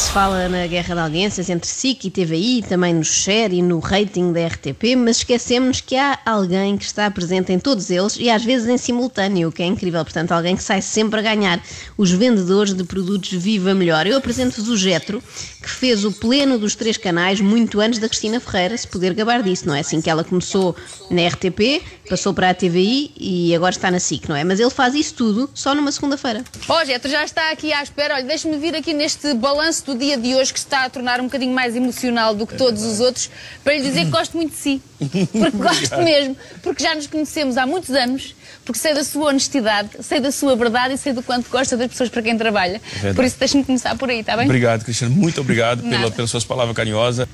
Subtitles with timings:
[0.00, 3.78] Se fala na guerra de audiências entre SIC e TVI, também no share e no
[3.78, 8.30] rating da RTP, mas esquecemos que há alguém que está presente em todos eles e
[8.30, 10.02] às vezes em simultâneo, o que é incrível.
[10.02, 11.62] Portanto, alguém que sai sempre a ganhar.
[11.98, 14.06] Os vendedores de produtos Viva Melhor.
[14.06, 15.22] Eu apresento-vos o Getro,
[15.62, 19.42] que fez o pleno dos três canais muito antes da Cristina Ferreira se poder gabar
[19.42, 19.80] disso, não é?
[19.80, 20.74] Assim que ela começou
[21.10, 24.44] na RTP, passou para a TVI e agora está na SIC, não é?
[24.44, 26.42] Mas ele faz isso tudo só numa segunda-feira.
[26.68, 28.14] Ó, Getro, já está aqui à espera.
[28.14, 31.24] Olha, deixa-me vir aqui neste balanço do dia de hoje que está a tornar um
[31.24, 33.30] bocadinho mais emocional do que todos os outros,
[33.64, 34.82] para lhe dizer que gosto muito de si.
[35.00, 36.36] Porque gosto mesmo.
[36.62, 40.54] Porque já nos conhecemos há muitos anos, porque sei da sua honestidade, sei da sua
[40.54, 42.80] verdade e sei do quanto gosta das pessoas para quem trabalha.
[42.92, 43.14] verdade.
[43.16, 44.44] Por isso, deixa-me começar por aí, está bem?
[44.44, 45.14] Obrigado, Cristiano.
[45.14, 47.26] Muito obrigado pela, pelas suas palavras carinhosas.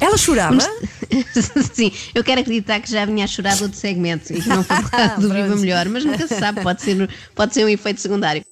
[0.00, 0.58] Ela chorava?
[1.74, 4.64] Sim, eu quero acreditar que já vinha a chorar do outro segmento e que não
[4.64, 7.68] foi por causa do Viva Melhor, mas nunca se sabe, pode ser, pode ser um
[7.68, 8.42] efeito secundário.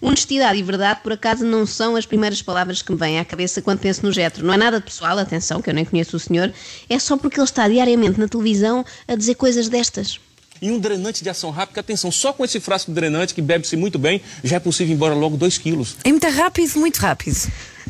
[0.00, 3.62] Honestidade e verdade, por acaso, não são as primeiras palavras que me vêm à cabeça
[3.62, 4.44] quando penso no Getro.
[4.44, 6.52] Não é nada de pessoal, atenção, que eu nem conheço o senhor,
[6.88, 10.18] é só porque ele está diariamente na televisão a dizer coisas destas.
[10.62, 13.76] E um drenante de ação rápida, atenção, só com esse frasco de drenante que bebe-se
[13.76, 15.96] muito bem, já é possível ir embora logo 2 quilos.
[16.04, 17.36] É muito rápido, muito rápido.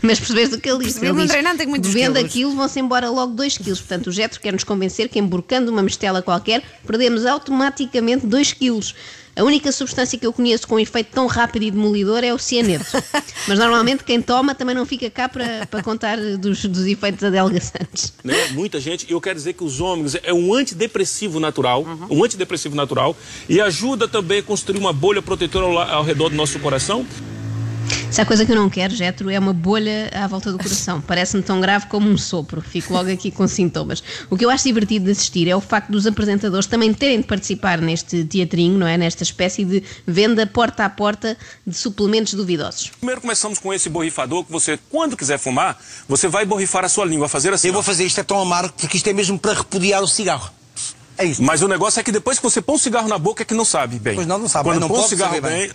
[0.03, 0.99] Mas percebes o que ele disse?
[0.99, 3.81] Ele um diz, treinante tem muitos bebendo quilos." aquilo vão-se embora logo 2 quilos.
[3.81, 8.95] Portanto, o Getro quer nos convencer que emborcando uma mistela qualquer, perdemos automaticamente 2 quilos.
[9.37, 12.39] A única substância que eu conheço com um efeito tão rápido e demolidor é o
[12.39, 12.85] cianeto.
[13.49, 18.13] Mas normalmente quem toma também não fica cá para, para contar dos, dos efeitos adelgaçantes.
[18.25, 18.49] Né?
[18.53, 22.75] Muita gente, e eu quero dizer que os ômegas é um antidepressivo natural, um antidepressivo
[22.75, 23.15] natural,
[23.49, 27.07] e ajuda também a construir uma bolha protetora ao, ao redor do nosso coração.
[28.15, 31.01] Se há coisa que eu não quero, Getro, é uma bolha à volta do coração.
[31.05, 32.61] Parece-me tão grave como um sopro.
[32.61, 34.05] Fico logo aqui com sintomas.
[34.31, 37.27] O que eu acho divertido de assistir é o facto dos apresentadores também terem de
[37.27, 38.97] participar neste teatrinho, não é?
[38.97, 42.93] Nesta espécie de venda porta a porta de suplementos duvidosos.
[42.99, 45.77] Primeiro começamos com esse borrifador que você, quando quiser fumar,
[46.09, 47.67] você vai borrifar a sua língua, fazer assim.
[47.67, 50.53] Eu vou fazer isto é tão amargo porque isto é mesmo para repudiar o cigarro.
[51.19, 51.43] É isso.
[51.43, 53.55] Mas o negócio é que depois que você põe o cigarro na boca é que
[53.55, 54.15] não sabe bem.
[54.15, 55.71] Pois não, não sabe, Quando mas não põe o pode cigarro bem, bem.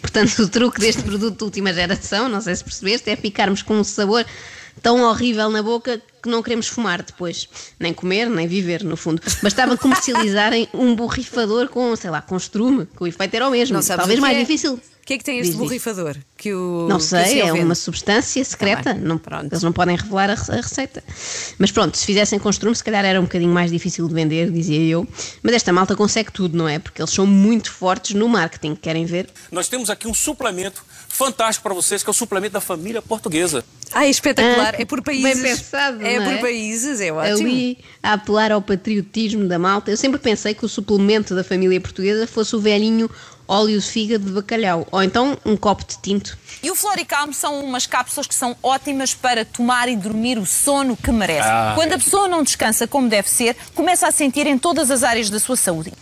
[0.00, 3.74] Portanto, o truque deste produto de última geração, não sei se percebeste, é ficarmos com
[3.74, 4.24] um sabor
[4.82, 7.48] tão horrível na boca que não queremos fumar depois.
[7.78, 9.22] Nem comer, nem viver, no fundo.
[9.42, 13.76] Bastava comercializarem um borrifador com, sei lá, com estrume, que o efeito era o mesmo.
[13.76, 14.40] Não Talvez o mais é?
[14.40, 14.74] difícil.
[14.74, 15.66] O que é que tem este Diz, diz.
[15.66, 16.16] borrifador?
[16.36, 18.82] Que o, Não sei, é uma substância secreta.
[18.84, 19.46] Tá bem, não, pronto.
[19.50, 21.02] eles não podem revelar a, a receita.
[21.58, 24.52] Mas pronto, se fizessem com estrume, se calhar era um bocadinho mais difícil de vender,
[24.52, 25.08] dizia eu.
[25.42, 26.78] Mas esta malta consegue tudo, não é?
[26.78, 28.76] Porque eles são muito fortes no marketing.
[28.76, 29.28] Querem ver?
[29.50, 33.64] nós temos aqui um suplemento fantástico para vocês, que é o suplemento da família portuguesa.
[33.92, 34.74] Ah, é espetacular.
[34.78, 35.42] Ah, é por bem países.
[35.42, 36.38] pensado, é não por é?
[36.38, 37.48] países, é ótimo.
[37.48, 39.90] ali a apelar ao patriotismo da malta.
[39.90, 43.08] Eu sempre pensei que o suplemento da família portuguesa fosse o velhinho
[43.50, 46.38] óleo de fígado de bacalhau, ou então um copo de tinto.
[46.62, 50.96] E o Floricalm são umas cápsulas que são ótimas para tomar e dormir o sono
[50.96, 51.48] que merece.
[51.48, 51.94] Ah, Quando é.
[51.96, 55.40] a pessoa não descansa como deve ser, começa a sentir em todas as áreas da
[55.40, 55.92] sua saúde.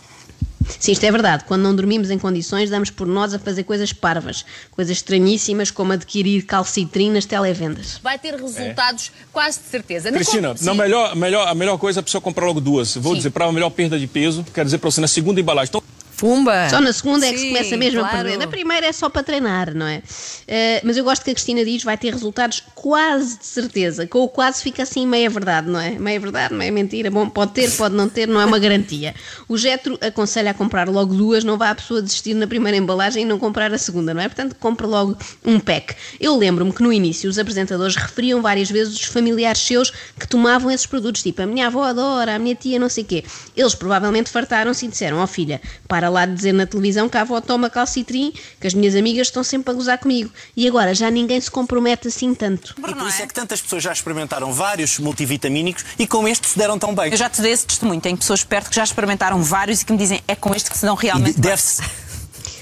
[0.79, 1.43] Sim, isto é verdade.
[1.45, 5.93] Quando não dormimos em condições, damos por nós a fazer coisas parvas, coisas estranhíssimas, como
[5.93, 7.99] adquirir calcitrina nas televendas.
[8.03, 10.11] Vai ter resultados quase de certeza.
[10.11, 10.77] Na Cristina, na Sim.
[10.77, 12.95] melhor, melhor, a melhor coisa é a pessoa comprar logo duas.
[12.95, 13.17] Vou Sim.
[13.17, 15.71] dizer, para a melhor perda de peso, quero dizer para você, na segunda embalagem.
[16.19, 16.69] Pumba!
[16.69, 18.15] Só na segunda é que se Sim, começa mesmo claro.
[18.15, 18.37] a perder.
[18.37, 20.01] Na primeira é só para treinar, não é?
[20.47, 24.05] Eh, mas eu gosto que a Cristina diz vai ter resultados quase de certeza.
[24.05, 25.91] Com o quase fica assim meia verdade, não é?
[25.91, 27.09] Meia verdade, meia mentira.
[27.09, 29.15] Bom, pode ter, pode não ter, não é uma garantia.
[29.47, 33.23] O Getro aconselha a comprar logo duas, não vá a pessoa desistir na primeira embalagem
[33.23, 34.27] e não comprar a segunda, não é?
[34.27, 35.95] Portanto, compra logo um pack.
[36.19, 40.69] Eu lembro-me que no início os apresentadores referiam várias vezes os familiares seus que tomavam
[40.69, 43.23] esses produtos, tipo a minha avó adora, a minha tia não sei quê.
[43.55, 47.21] Eles provavelmente fartaram-se e disseram, ó filha, para lá de dizer na televisão que a
[47.21, 50.31] avó toma calcitrim, que as minhas amigas estão sempre a gozar comigo.
[50.55, 52.75] E agora já ninguém se compromete assim tanto.
[52.77, 56.57] E por isso é que tantas pessoas já experimentaram vários multivitamínicos e com este se
[56.57, 57.11] deram tão bem.
[57.11, 58.01] Eu já te dei esse testemunho.
[58.01, 60.77] Tenho pessoas perto que já experimentaram vários e que me dizem é com este que
[60.77, 61.39] se dão realmente.
[61.39, 61.81] bem." Deve-se.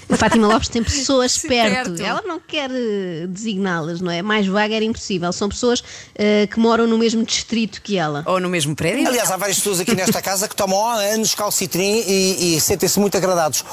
[0.10, 1.92] A Fátima Lopes tem pessoas Sim, perto.
[1.92, 2.02] perto.
[2.04, 4.22] Ela não quer eh, designá-las, não é?
[4.22, 5.32] Mais vaga era impossível.
[5.34, 5.84] São pessoas
[6.16, 8.24] eh, que moram no mesmo distrito que ela.
[8.26, 9.08] Ou no mesmo prédio?
[9.08, 13.00] Aliás, há várias pessoas aqui nesta casa que tomam há anos calcitrim e, e sentem-se
[13.00, 13.64] muito agradados.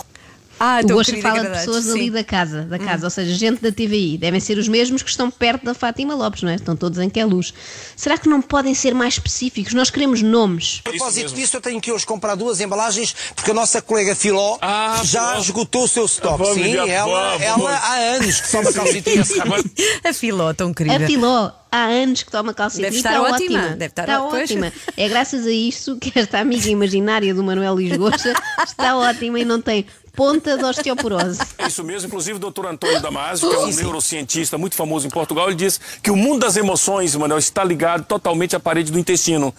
[0.58, 2.10] Ah, o tão Gosta querida fala de pessoas ali sim.
[2.10, 2.12] Hum.
[2.12, 4.18] da casa, da casa, ou seja, gente da TVI.
[4.18, 6.54] Devem ser os mesmos que estão perto da Fátima Lopes, não é?
[6.54, 7.52] Estão todos em que é luz.
[7.96, 9.74] Será que não podem ser mais específicos?
[9.74, 10.80] Nós queremos nomes.
[10.84, 14.58] A propósito disso, eu tenho que hoje comprar duas embalagens porque a nossa colega Filó
[14.60, 16.38] Ah, já esgotou o seu stock.
[16.38, 19.64] Vamos, Sim, ela, ela há anos que toma calcetinha Agora,
[20.04, 21.04] A filó tão querida.
[21.04, 23.76] A Filó, há anos que toma calcetinha Deve e estar está ótima, ótima.
[23.76, 24.50] deve estar está pois.
[24.50, 24.72] ótima.
[24.96, 28.32] É graças a isso que esta amiga imaginária do Manuel Lisgocha
[28.64, 29.84] está ótima e não tem
[30.14, 31.40] ponta de osteoporose.
[31.58, 32.66] É isso mesmo, inclusive o Dr.
[32.66, 36.40] Antônio Damasio, que é um neurocientista muito famoso em Portugal, ele diz que o mundo
[36.42, 39.52] das emoções, Manuel, está ligado totalmente à parede do intestino.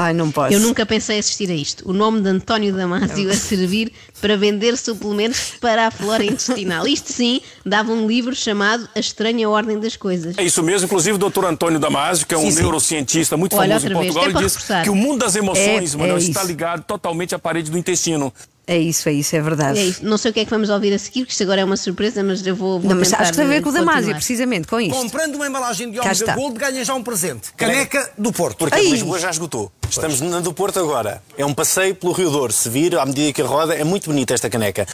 [0.00, 0.54] Ai, não posso.
[0.54, 1.82] Eu nunca pensei assistir a isto.
[1.88, 3.90] O nome de António Damasio a servir
[4.20, 6.86] para vender suplementos para a flora intestinal.
[6.86, 10.38] Isto sim dava um livro chamado A Estranha Ordem das Coisas.
[10.38, 11.44] É isso mesmo, inclusive o Dr.
[11.46, 12.60] Antônio Damasio, que é um Sim, sim.
[12.62, 14.84] neurocientista muito Olha, famoso em Portugal, ele para diz reforçar.
[14.84, 18.32] que o mundo das emoções, É, Manuel, é está ligado totalmente à parede do intestino.
[18.68, 19.78] É isso, é isso, é verdade.
[19.78, 20.04] É isso.
[20.04, 21.78] Não sei o que é que vamos ouvir a seguir, porque isto agora é uma
[21.78, 23.94] surpresa, mas eu vou, vou Não, mas acho que tem a ver com o continuar.
[23.94, 24.94] Damasio, precisamente com isto.
[24.94, 26.34] Comprando uma embalagem de Omega está.
[26.34, 27.50] Gold, ganha já um presente.
[27.56, 28.58] Caneca do Porto.
[28.58, 28.84] Porque a Ai.
[28.84, 29.72] de Lisboa já esgotou.
[29.88, 31.22] Estamos na do Porto agora.
[31.38, 32.52] É um passeio pelo Rio Douro.
[32.52, 34.86] Se vir, à medida que roda, é muito bonita esta caneca.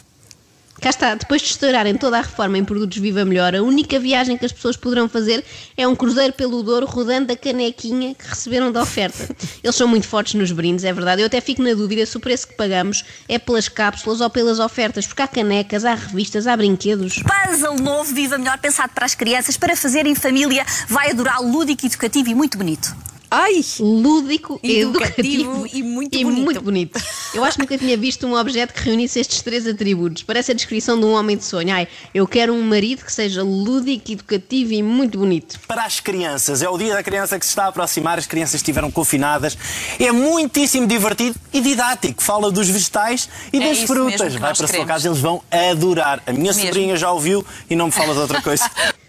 [0.85, 4.37] Cá está, depois de estourarem toda a reforma em produtos Viva Melhor, a única viagem
[4.37, 5.43] que as pessoas poderão fazer
[5.75, 9.35] é um cruzeiro pelo Douro rodando a canequinha que receberam da oferta.
[9.63, 11.23] Eles são muito fortes nos brindes, é verdade.
[11.23, 14.59] Eu até fico na dúvida se o preço que pagamos é pelas cápsulas ou pelas
[14.59, 17.15] ofertas, porque há canecas, há revistas, há brinquedos.
[17.15, 20.63] Puzzle novo, Viva Melhor, pensado para as crianças, para fazer em família.
[20.87, 22.95] Vai adorar lúdico, educativo e muito bonito.
[23.29, 23.61] Ai!
[23.79, 26.41] Lúdico, Educativo educativo e muito e bonito.
[26.43, 27.01] muito bonito.
[27.33, 30.23] Eu acho que nunca tinha visto um objeto que reunisse estes três atributos.
[30.23, 31.73] Parece a descrição de um homem de sonho.
[31.73, 35.59] Ai, eu quero um marido que seja lúdico, educativo e muito bonito.
[35.67, 38.55] Para as crianças, é o dia da criança que se está a aproximar, as crianças
[38.55, 39.57] estiveram confinadas.
[39.99, 42.21] É muitíssimo divertido e didático.
[42.23, 44.33] Fala dos vegetais e É das frutas.
[44.35, 44.87] Vai para a sua queremos.
[44.87, 46.21] casa, eles vão adorar.
[46.25, 46.61] A minha Mesmo.
[46.65, 48.69] sobrinha já ouviu e não me fala de outra coisa.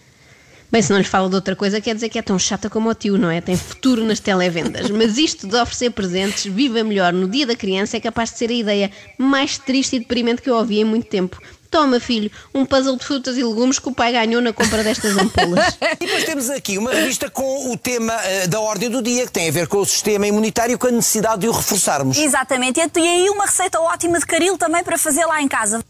[0.71, 2.91] Bem, se não lhe falo de outra coisa, quer dizer que é tão chata como
[2.91, 3.41] o tio, não é?
[3.41, 4.91] Tem futuro nas televendas.
[4.91, 8.51] Mas isto de oferecer presentes, viva melhor no dia da criança, é capaz de ser
[8.51, 11.41] a ideia mais triste e deprimente que eu ouvi em muito tempo.
[11.71, 15.17] Toma, filho, um puzzle de frutas e legumes que o pai ganhou na compra destas
[15.17, 15.77] ampolas.
[16.01, 19.33] E depois temos aqui uma revista com o tema eh, da ordem do dia, que
[19.33, 22.19] tem a ver com o sistema imunitário e com a necessidade de o reforçarmos.
[22.19, 22.81] Exatamente.
[22.81, 25.83] E aí uma receita ótima de caril também para fazer lá em casa.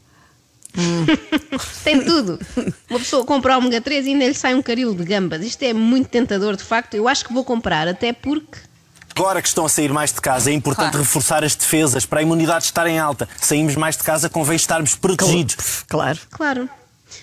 [1.85, 2.39] Tem tudo.
[2.91, 5.45] Uma pessoa compra ômega 3 e ainda lhe sai um caril de gambas.
[5.45, 6.95] Isto é muito tentador, de facto.
[6.95, 8.59] Eu acho que vou comprar, até porque.
[9.15, 10.99] Agora que estão a sair mais de casa, é importante Claro.
[10.99, 13.27] reforçar as defesas para a imunidade estar em alta.
[13.41, 15.57] Saímos mais de casa, convém estarmos protegidos.
[15.89, 16.19] Claro.
[16.31, 16.69] Claro.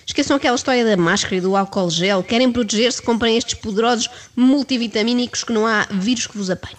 [0.04, 2.22] Esqueçam aquela história da máscara e do álcool gel.
[2.24, 6.74] Querem proteger-se, comprem estes poderosos multivitamínicos que não há vírus que vos apanhe.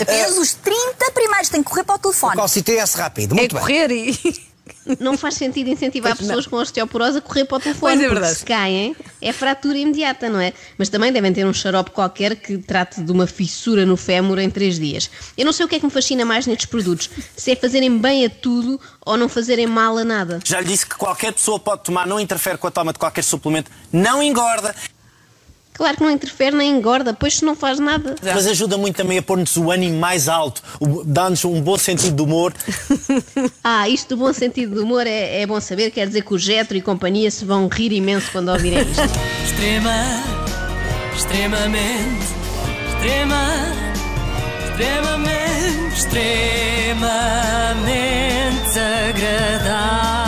[0.00, 2.36] Apenas os 30 primeiros têm que correr para o telefone.
[2.36, 3.60] Calcite S rápido, É muito bem.
[3.60, 4.53] correr e.
[5.00, 6.28] Não faz sentido incentivar Pois não.
[6.36, 7.92] pessoas com osteoporose a correr para o telefone.
[7.96, 8.38] Pois é porque verdade.
[8.38, 10.52] Se caem, é fratura imediata, não é?
[10.78, 14.48] Mas também devem ter um xarope qualquer que trate de uma fissura no fémur em
[14.50, 15.10] três dias.
[15.36, 17.10] Eu não sei o que é que me fascina mais nestes produtos.
[17.36, 20.40] Se é fazerem bem a tudo ou não fazerem mal a nada.
[20.44, 23.22] Já lhe disse que qualquer pessoa pode tomar, não interfere com a toma de qualquer
[23.22, 24.74] suplemento, não engorda,
[25.74, 28.14] Claro que não interfere nem engorda, pois não faz nada.
[28.22, 30.62] Mas ajuda muito também a pôr-nos o ânimo mais alto,
[31.04, 32.54] dá-nos um bom sentido de humor.
[33.62, 36.38] ah, isto do bom sentido de humor é, é bom saber, quer dizer que o
[36.38, 39.02] Getro e companhia se vão rir imenso quando ouvirem isto.
[39.44, 40.22] Extrema,
[41.16, 42.24] extremamente,
[42.94, 43.44] extrema,
[44.70, 47.04] extremamente, extremamente
[48.78, 50.23] agradável.